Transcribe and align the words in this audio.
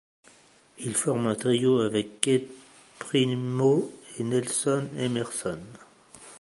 Il 0.79 0.95
forme 0.95 1.27
un 1.27 1.35
trio 1.35 1.81
avec 1.81 2.21
Keith 2.21 2.49
Primeau 2.97 3.93
et 4.17 4.23
Nelson 4.23 4.87
Emerson. 4.97 5.59